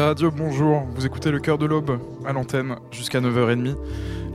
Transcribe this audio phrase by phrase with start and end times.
[0.00, 0.82] Radio, bonjour.
[0.94, 3.76] Vous écoutez le cœur de l'aube à l'antenne jusqu'à 9h30.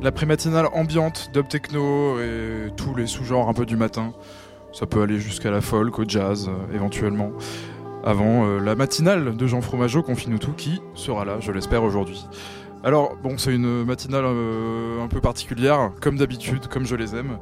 [0.01, 4.13] La pré-matinale ambiante, dub techno et tous les sous-genres un peu du matin.
[4.74, 7.31] Ça peut aller jusqu'à la folk, au jazz euh, éventuellement.
[8.03, 12.25] Avant euh, la matinale de Jean Fromageau, confine tout, qui sera là, je l'espère, aujourd'hui.
[12.84, 17.38] Alors, bon, c'est une matinale euh, un peu particulière, comme d'habitude, comme je les aime.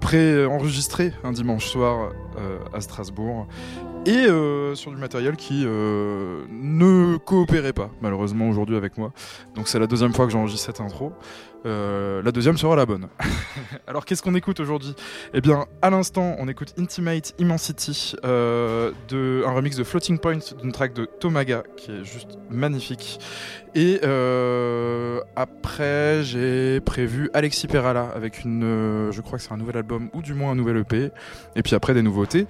[0.00, 2.10] Pré-enregistré un dimanche soir
[2.74, 3.46] à Strasbourg
[4.04, 9.12] et euh, sur du matériel qui euh, ne coopérait pas malheureusement aujourd'hui avec moi.
[9.54, 11.12] Donc c'est la deuxième fois que j'enregistre cette intro.
[11.64, 13.06] Euh, la deuxième sera la bonne.
[13.86, 14.96] Alors qu'est-ce qu'on écoute aujourd'hui?
[15.34, 20.72] Eh bien à l'instant on écoute Intimate Immensity, de, un remix de Floating Point d'une
[20.72, 23.20] track de Tomaga qui est juste magnifique.
[23.76, 24.00] Et
[25.36, 30.22] après j'ai prévu Alexis Perala avec une, je crois que c'est un nouvel album ou
[30.22, 31.10] du moins un nouvel EP.
[31.54, 32.48] Et puis après des nouveautés.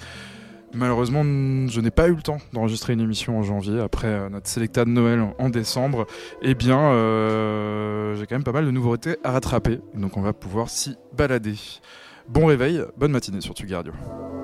[0.74, 4.48] Malheureusement, je n'ai pas eu le temps d'enregistrer une émission en janvier après euh, notre
[4.48, 6.06] sélecta de Noël en décembre.
[6.40, 10.32] Eh bien, euh, j'ai quand même pas mal de nouveautés à rattraper, donc on va
[10.32, 11.56] pouvoir s'y balader.
[12.28, 13.92] Bon réveil, bonne matinée sur Tugardio.
[13.92, 14.41] écouter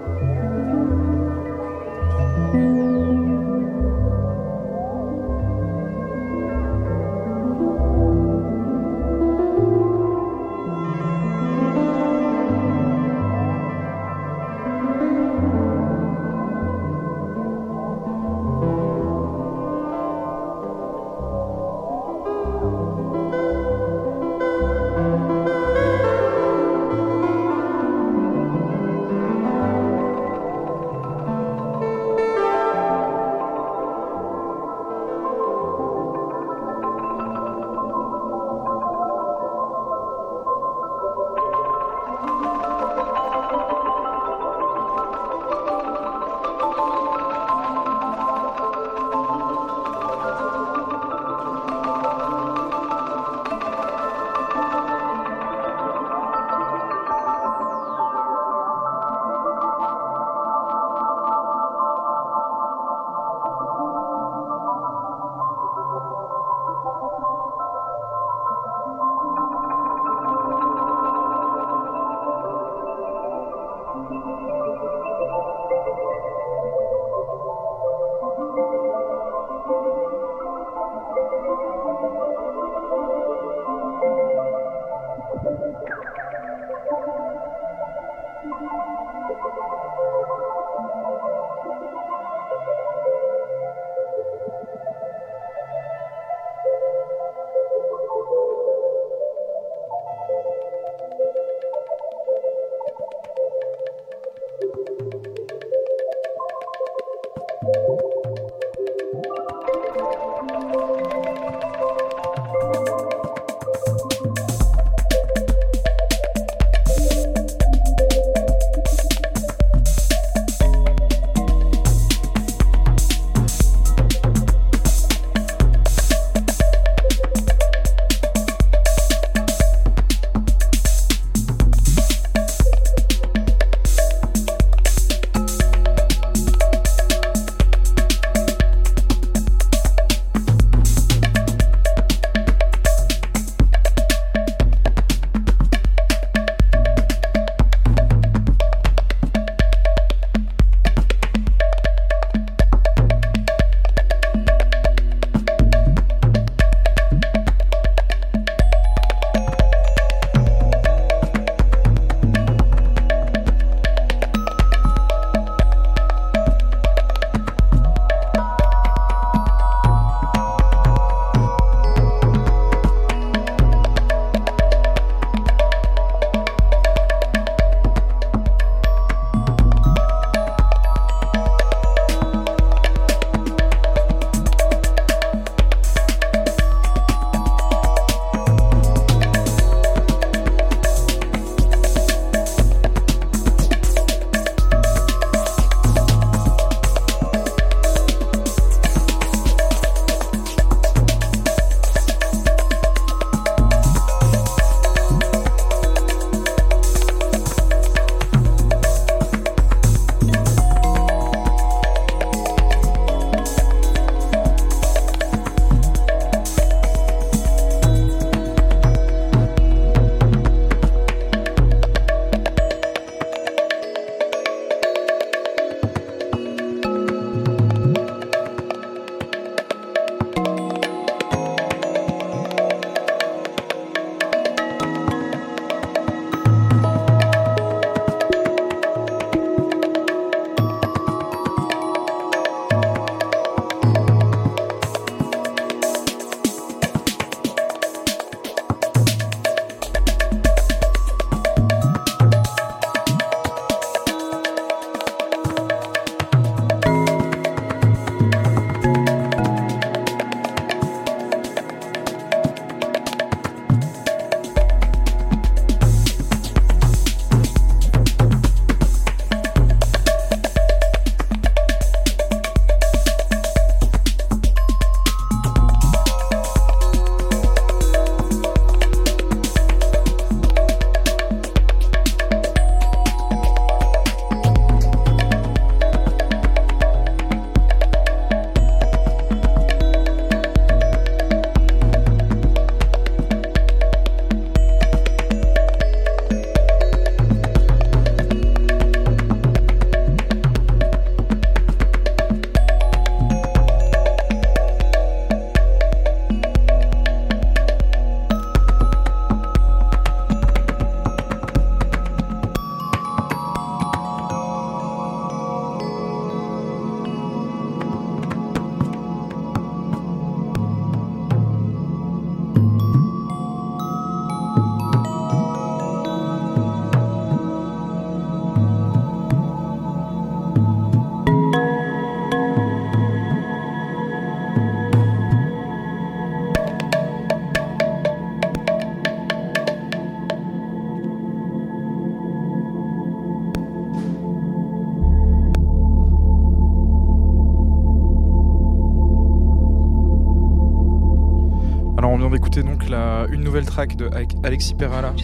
[353.79, 354.11] track de
[354.43, 355.15] Alexis Perala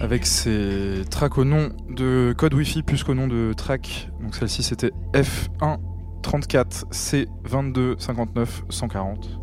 [0.00, 4.10] avec ses tracks au nom de code Wi-Fi plus qu'au nom de track.
[4.20, 5.78] Donc celle-ci c'était F1
[6.24, 9.38] 34 C 22 59 140.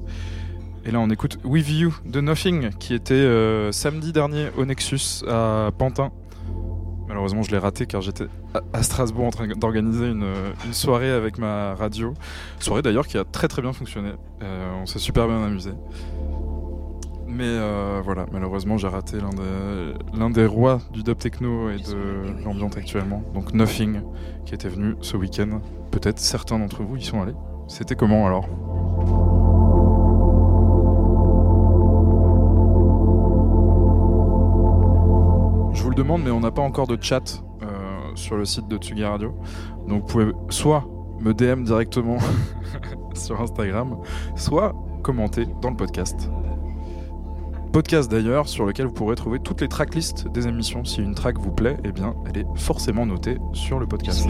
[0.83, 5.23] Et là on écoute With You de Nothing qui était euh, samedi dernier au Nexus
[5.29, 6.11] à Pantin.
[7.07, 8.27] Malheureusement, je l'ai raté car j'étais
[8.73, 10.33] à Strasbourg en train d'organiser une,
[10.71, 12.13] soirée avec ma radio.
[12.59, 14.11] Soirée d'ailleurs qui a très très bien fonctionné.
[14.41, 15.71] Euh, on s'est super bien amusé.
[17.41, 19.17] Mais euh, voilà, malheureusement, j'ai raté
[20.13, 23.23] l'un des, rois du dub techno et de l'ambiance actuellement.
[23.33, 24.01] Donc Nothing,
[24.45, 25.59] qui était venu ce week-end.
[25.89, 27.33] Peut-être certains d'entre vous y sont allés.
[27.67, 28.45] C'était comment alors?
[35.73, 37.65] Je vous le demande, mais on n'a pas encore de chat euh,
[38.13, 39.33] sur le site de Tsugi Radio.
[39.87, 40.85] Donc vous pouvez soit
[41.19, 42.19] me DM directement
[43.15, 43.97] sur Instagram,
[44.35, 46.29] soit commenter dans le podcast.
[47.71, 50.83] Podcast d'ailleurs sur lequel vous pourrez trouver toutes les tracklists des émissions.
[50.83, 54.27] Si une track vous plaît, eh bien elle est forcément notée sur le podcast.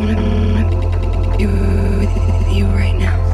[0.00, 0.16] want
[1.30, 3.29] to be with you right now.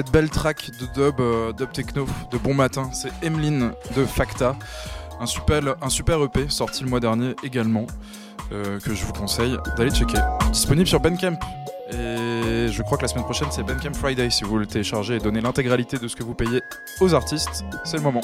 [0.00, 2.88] Cette belle track de dub, euh, dub techno de bon matin.
[2.94, 4.56] C'est Emeline de Facta,
[5.20, 7.86] un super, un super EP sorti le mois dernier également,
[8.50, 10.22] euh, que je vous conseille d'aller checker.
[10.52, 11.38] Disponible sur Bandcamp.
[11.92, 15.16] Et je crois que la semaine prochaine c'est Bandcamp Friday si vous voulez le télécharger
[15.16, 16.62] et donner l'intégralité de ce que vous payez
[17.00, 17.62] aux artistes.
[17.84, 18.22] C'est le moment.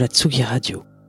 [0.00, 0.99] La Tsugi Radio.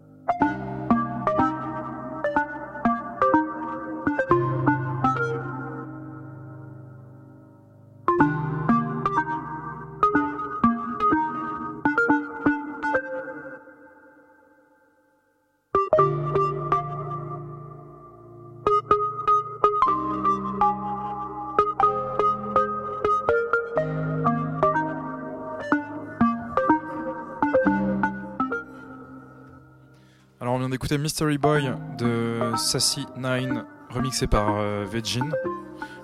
[30.98, 35.30] Mystery Boy de Sassy 9 remixé par euh, Vegin.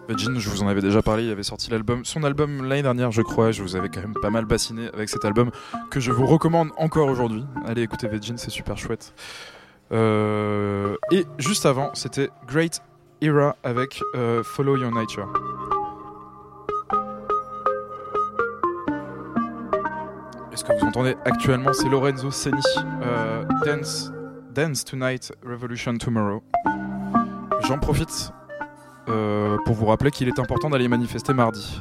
[0.10, 3.21] Je vous en avais déjà parlé, il avait sorti l'album, son album l'année dernière, je
[3.21, 3.52] crois.
[3.52, 5.52] Je vous avais quand même pas mal bassiné avec cet album
[5.89, 7.45] que je vous recommande encore aujourd'hui.
[7.65, 9.13] Allez écoutez Vegin, c'est super chouette.
[9.91, 12.82] Euh, et juste avant, c'était Great
[13.21, 15.28] Era avec euh, Follow Your Nature.
[20.54, 22.62] Est-ce que vous entendez actuellement C'est Lorenzo Seni,
[23.65, 24.12] Dance
[24.57, 26.41] Dance Tonight, Revolution Tomorrow.
[27.67, 28.31] J'en profite
[29.07, 31.79] euh, pour vous rappeler qu'il est important d'aller manifester mardi.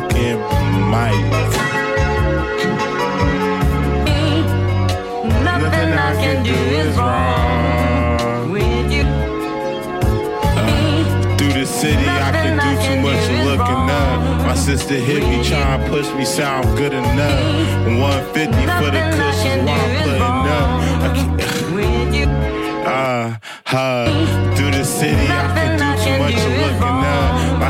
[0.00, 0.38] fucking
[0.92, 1.16] mic.
[5.44, 7.38] Nothing I can do is wrong
[11.38, 14.18] through the city, I can do too much looking up.
[14.46, 17.86] My sister hit me, trying to push me, sound good enough.
[17.86, 20.68] 150 for the cushions while I'm putting up.
[22.86, 25.84] I uh, uh, through the city, I can do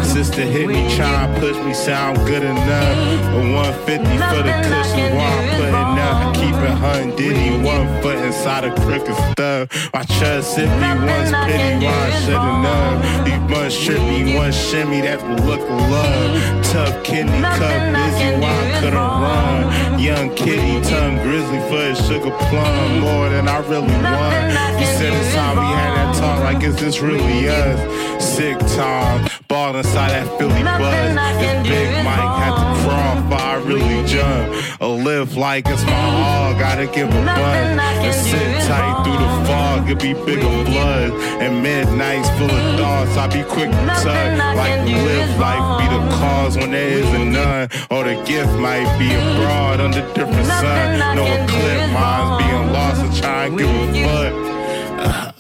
[0.09, 2.97] sister hit me, trying to push me, sound good enough.
[3.35, 6.17] 150 for the cushions while I'm putting up.
[6.19, 9.93] I keep it hun diddy, one foot inside a crooked stuff.
[9.93, 12.95] My trust hit me once pity, why I should've known.
[13.25, 16.65] These buns trip me, one shimmy, that's the look of love.
[16.73, 19.99] Tough kidney, cup busy, why I couldn't run.
[20.01, 24.81] Young kitty, tongue grizzly for a sugar plum, more than I really want.
[24.81, 27.79] You said it's time we had that talk, like is this really us?
[28.23, 31.14] Sick time, ball inside that Philly buzz.
[31.41, 34.81] This big Mike had to crawl, I really jump.
[34.81, 37.79] A live like it's my all, gotta give a buzz.
[38.07, 41.12] And sit tight through the fog, it be bigger blood.
[41.43, 44.39] And midnights full of thoughts, I be quick to tug.
[44.57, 47.69] Like live life be the cause when there isn't none.
[47.91, 51.16] Or the gift might be abroad under different sun.
[51.16, 54.48] No eclipse, mine's being lost and trying to give a fuck.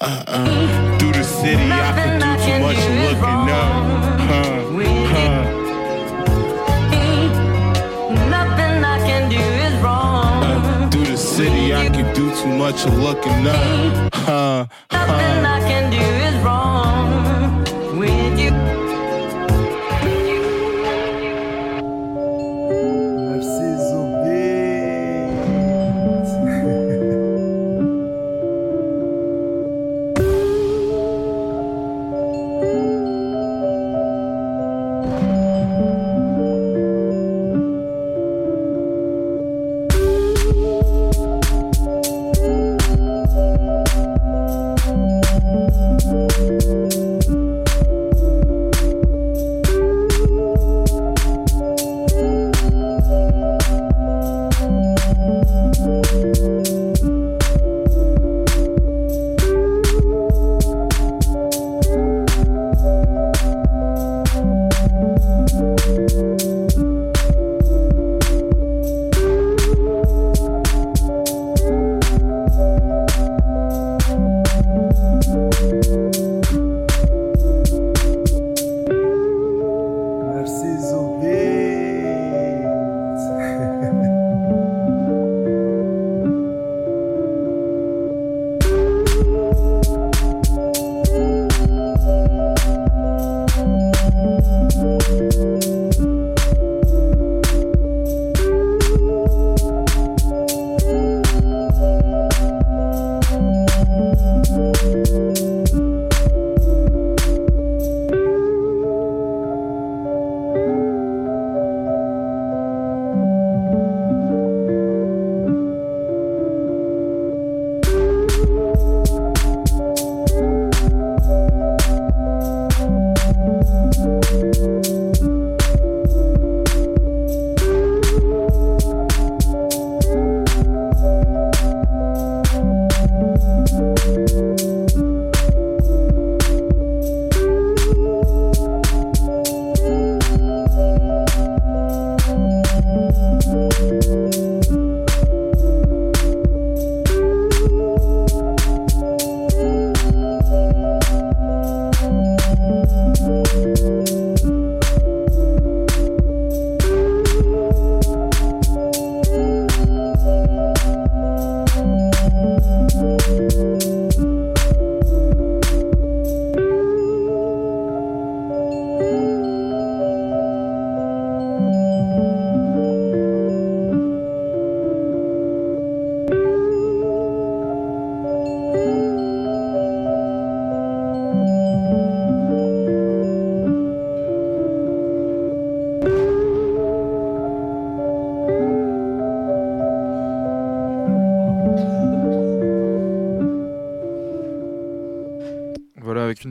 [0.00, 0.98] Uh, uh.
[0.98, 3.70] Through the city, I can do too much looking up.
[4.30, 4.62] Huh,
[5.12, 5.42] huh.
[8.30, 10.44] Nothing I can do is wrong.
[10.44, 14.14] Uh, through the city, I can do too much of looking up.
[14.14, 15.44] Huh, Nothing.
[15.44, 17.17] I can do is wrong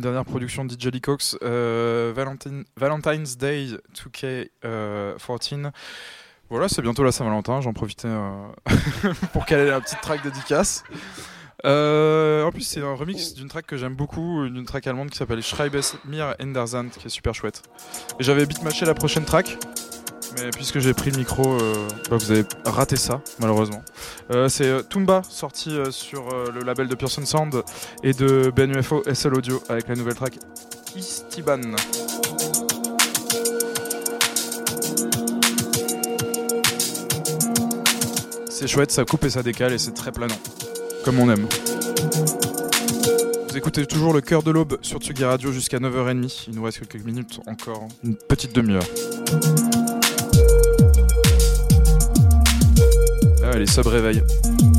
[0.07, 3.67] dernière production de DJ Cox, euh, Valentine- Valentine's Day
[4.63, 5.71] 2K14.
[6.49, 8.47] Voilà, c'est bientôt la Saint-Valentin, j'en profitais euh,
[9.33, 10.83] pour caler la petite track dédicace.
[11.65, 15.17] Euh, en plus, c'est un remix d'une track que j'aime beaucoup, d'une track allemande qui
[15.17, 17.63] s'appelle Schreibes mir Endersand, qui est super chouette.
[18.19, 19.57] Et j'avais beatmatché la prochaine track,
[20.37, 21.73] Mais puisque j'ai pris le micro, euh,
[22.09, 23.81] bah, vous avez raté ça, malheureusement.
[24.31, 27.63] Euh, c'est euh, Tumba, sorti sur le label de Pearson Sound
[28.03, 30.37] et de Ben UFO SL Audio avec la nouvelle track
[30.95, 31.61] Istiban.
[38.49, 40.39] C'est chouette, ça coupe et ça décale et c'est très planant.
[41.03, 41.47] Comme on aime.
[43.49, 46.45] Vous écoutez toujours le cœur de l'aube sur Tsugi Radio jusqu'à 9h30.
[46.49, 48.83] Il nous reste quelques minutes encore, une petite demi-heure.
[53.57, 54.76] Ah, les subs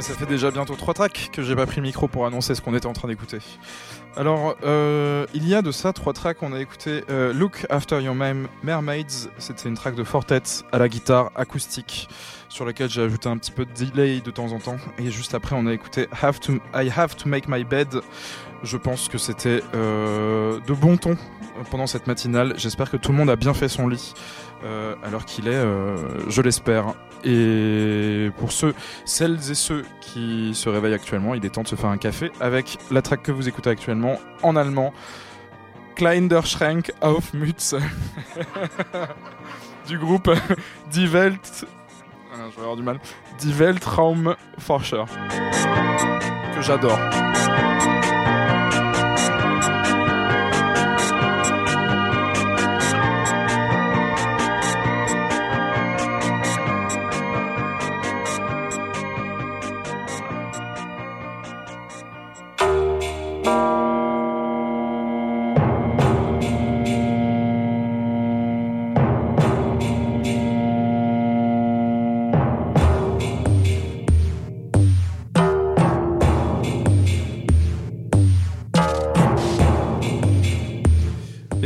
[0.00, 2.60] ça fait déjà bientôt trois tracks que j'ai pas pris le micro pour annoncer ce
[2.60, 3.38] qu'on était en train d'écouter.
[4.16, 6.38] Alors, euh, il y a de ça trois tracks.
[6.42, 9.28] On a écouté euh, Look After Your Mem- Mermaids.
[9.38, 10.42] C'était une track de Fortet
[10.72, 12.08] à la guitare acoustique
[12.48, 14.76] sur laquelle j'ai ajouté un petit peu de delay de temps en temps.
[14.98, 18.00] Et juste après, on a écouté I Have to Make My Bed.
[18.62, 21.16] Je pense que c'était euh, de bon ton
[21.70, 22.54] pendant cette matinale.
[22.56, 24.14] J'espère que tout le monde a bien fait son lit
[25.04, 25.64] alors qu'il est,
[26.28, 26.94] je l'espère.
[27.28, 28.72] Et pour ceux,
[29.04, 32.30] celles et ceux qui se réveillent actuellement, il est temps de se faire un café
[32.40, 34.94] avec la track que vous écoutez actuellement en allemand.
[35.96, 37.74] Kleiner Schrank auf Mütze
[39.88, 40.30] du groupe
[40.92, 41.66] Die Welt.
[42.32, 43.00] Ah, je vais avoir du mal.
[43.40, 45.04] Die Weltraumforscher
[46.54, 46.98] que j'adore.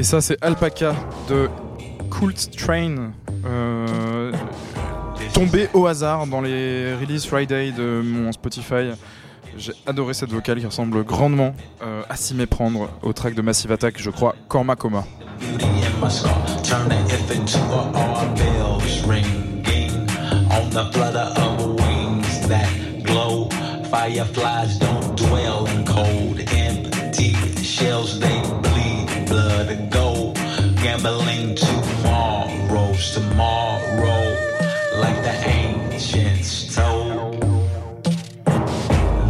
[0.00, 0.94] Et ça, c'est Alpaca
[1.28, 1.50] de
[2.10, 3.12] Cult Train.
[3.44, 4.32] euh,
[5.34, 8.92] tombé au hasard dans les Release Friday de mon Spotify.
[9.58, 13.72] J'ai adoré cette vocale qui ressemble grandement euh, à s'y méprendre au track de Massive
[13.72, 15.04] Attack, je crois, Korma Coma.
[31.02, 34.36] Gambling tomorrows, tomorrow,
[34.98, 37.40] like the ancients told.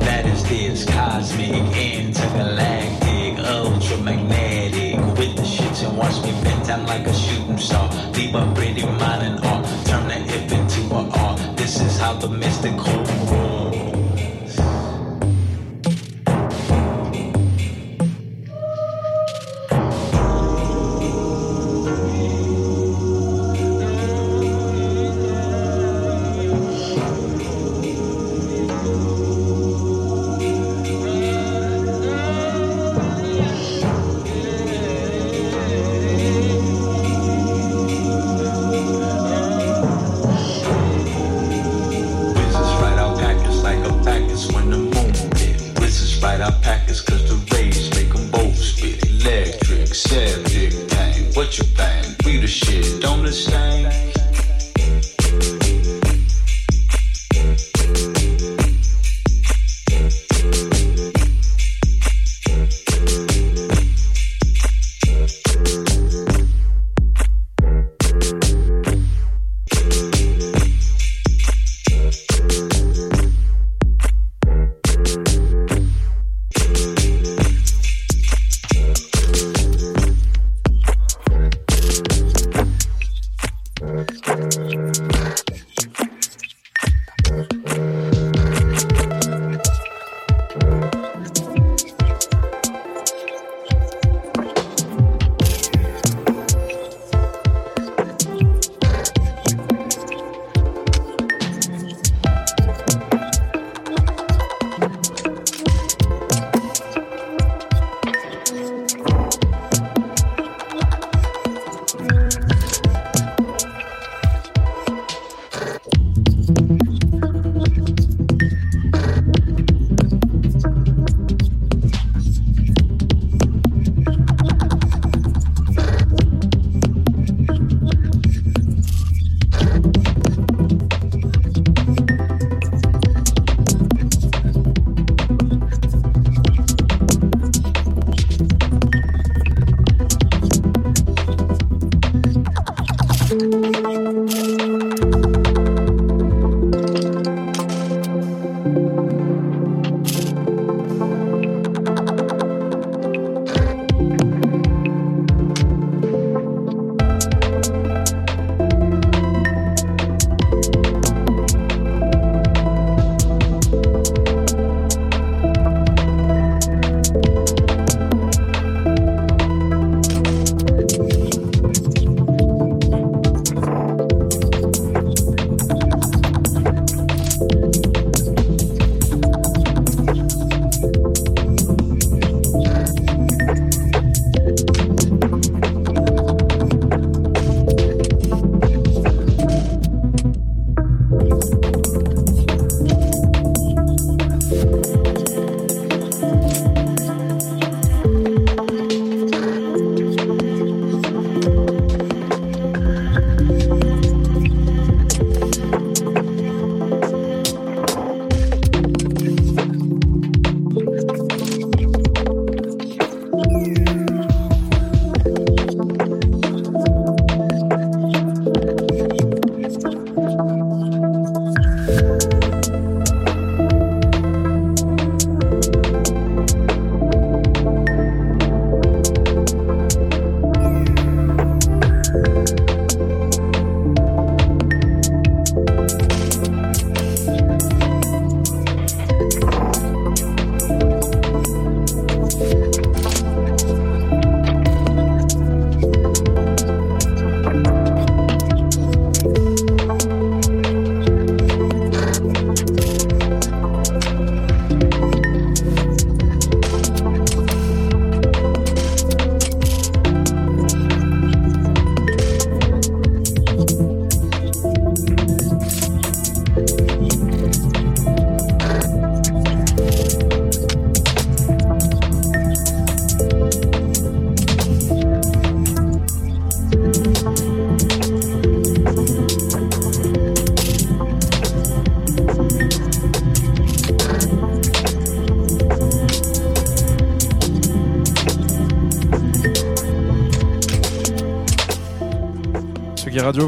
[0.00, 4.98] That is this cosmic, intergalactic, ultramagnetic.
[5.16, 7.88] With the shits and watch me bent down like a shooting star.
[8.14, 9.64] Leave a pretty mind and art.
[9.86, 11.38] Turn the if into a art.
[11.56, 12.99] This is how the mystical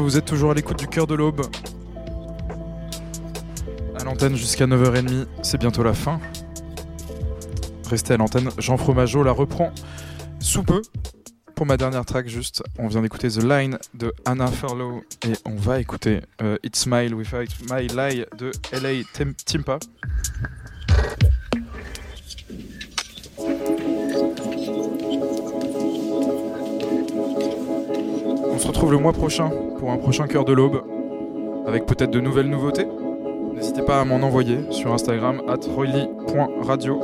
[0.01, 1.41] Vous êtes toujours à l'écoute du cœur de l'aube.
[3.99, 6.19] À l'antenne jusqu'à 9h30, c'est bientôt la fin.
[7.89, 9.71] Restez à l'antenne, Jean Fromageau la reprend
[10.39, 10.81] sous peu.
[11.55, 15.55] Pour ma dernière track, juste, on vient d'écouter The Line de Anna Furlow et on
[15.55, 19.77] va écouter euh, It's Smile Without My Lie de LA Tim- Timpa.
[28.83, 30.83] Retrouve le mois prochain pour un prochain cœur de l'aube
[31.65, 32.85] avec peut-être de nouvelles nouveautés.
[33.55, 36.99] N'hésitez pas à m'en envoyer sur Instagram at royly.radio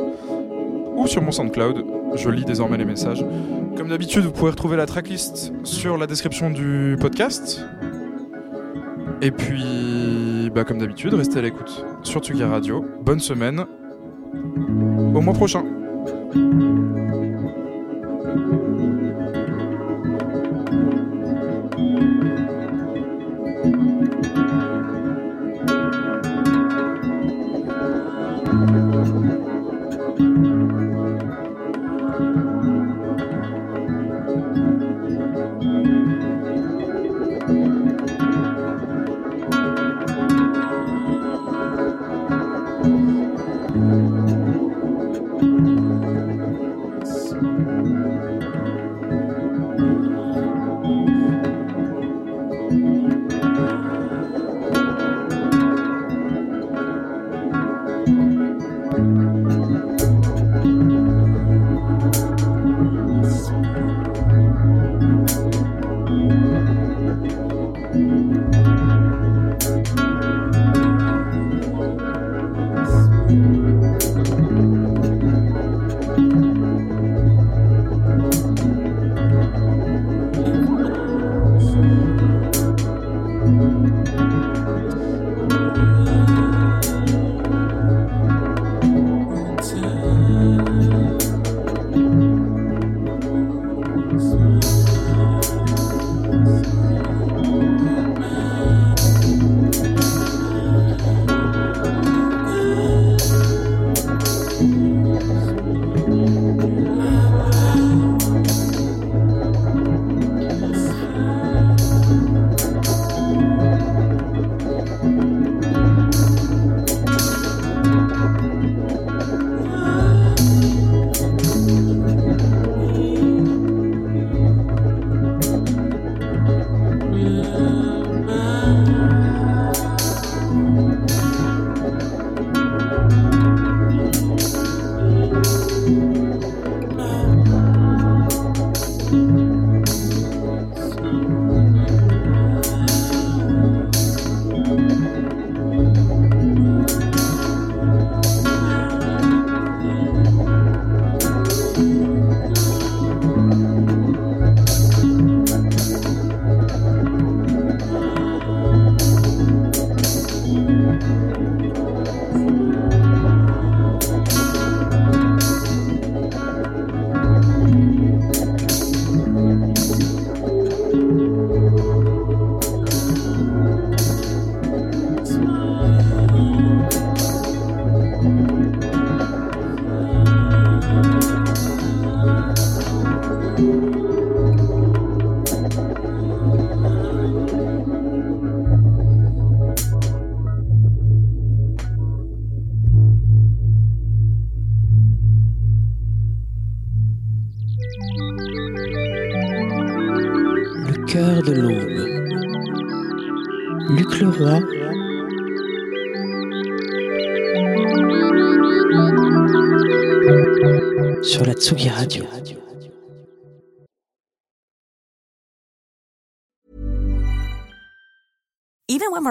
[0.98, 1.86] ou sur mon SoundCloud.
[2.16, 3.26] Je lis désormais les messages.
[3.78, 7.66] Comme d'habitude, vous pouvez retrouver la tracklist sur la description du podcast.
[9.22, 12.84] Et puis, bah, comme d'habitude, restez à l'écoute sur Tsugi Radio.
[13.02, 13.64] Bonne semaine.
[15.16, 15.64] Au mois prochain.